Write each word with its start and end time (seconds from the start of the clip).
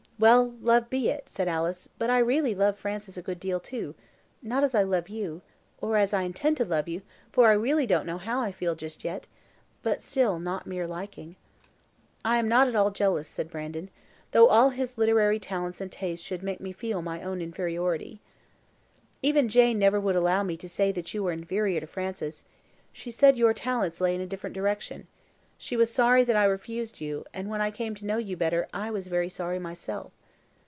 "Well, 0.21 0.51
love 0.61 0.87
be 0.91 1.09
it," 1.09 1.29
said 1.29 1.47
Alice; 1.47 1.89
"but 1.97 2.11
I 2.11 2.19
really 2.19 2.53
love 2.53 2.77
Francis 2.77 3.17
a 3.17 3.23
good 3.23 3.39
deal, 3.39 3.59
too 3.59 3.95
not 4.43 4.63
as 4.63 4.75
I 4.75 4.83
love 4.83 5.09
you, 5.09 5.41
or 5.81 5.97
as 5.97 6.13
I 6.13 6.21
intend 6.21 6.57
to 6.57 6.63
love 6.63 6.87
you, 6.87 7.01
for 7.31 7.47
I 7.47 7.53
really 7.53 7.87
don't 7.87 8.05
know 8.05 8.19
how 8.19 8.39
I 8.39 8.51
feel 8.51 8.75
just 8.75 9.03
yet, 9.03 9.25
but 9.81 9.99
still 9.99 10.37
not 10.37 10.67
mere 10.67 10.85
liking." 10.85 11.37
"I 12.23 12.37
am 12.37 12.47
not 12.47 12.67
at 12.67 12.75
all 12.75 12.91
jealous," 12.91 13.27
said 13.27 13.49
Brandon, 13.49 13.89
"though 14.29 14.47
all 14.47 14.69
his 14.69 14.95
literary 14.95 15.39
talents 15.39 15.81
and 15.81 15.91
tastes 15.91 16.23
should 16.23 16.43
make 16.43 16.61
me 16.61 16.71
feel 16.71 17.01
my 17.01 17.23
own 17.23 17.41
inferiority." 17.41 18.21
"Even 19.23 19.49
Jane 19.49 19.79
never 19.79 19.99
would 19.99 20.15
allow 20.15 20.43
me 20.43 20.55
to 20.55 20.69
say 20.69 20.91
that 20.91 21.15
you 21.15 21.23
were 21.23 21.31
inferior 21.31 21.79
to 21.79 21.87
Francis; 21.87 22.45
she 22.93 23.09
said 23.09 23.37
your 23.37 23.55
talents 23.55 23.99
lay 23.99 24.13
in 24.13 24.21
a 24.21 24.27
different 24.27 24.53
direction. 24.53 25.07
She 25.57 25.77
was 25.77 25.91
sorry 25.91 26.23
that 26.23 26.35
I 26.35 26.45
refused 26.45 27.01
you, 27.01 27.23
and 27.35 27.47
when 27.47 27.61
I 27.61 27.69
came 27.69 27.93
to 27.93 28.05
know 28.05 28.17
you 28.17 28.35
better 28.35 28.67
I 28.73 28.89
was 28.89 29.05
very 29.05 29.29
sorry 29.29 29.59
myself." 29.59 30.11